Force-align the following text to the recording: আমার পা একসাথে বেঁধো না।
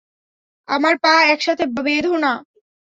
আমার 0.69 0.93
পা 1.03 1.13
একসাথে 1.33 1.65
বেঁধো 1.77 2.15
না। 2.17 2.33